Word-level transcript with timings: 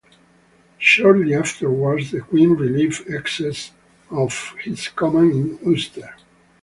Shortly 0.79 1.35
afterwards, 1.35 2.09
the 2.09 2.21
Queen 2.21 2.53
relieved 2.55 3.07
Essex 3.07 3.69
of 4.09 4.55
his 4.63 4.87
command 4.87 5.31
in 5.31 5.59
Ulster. 5.63 6.15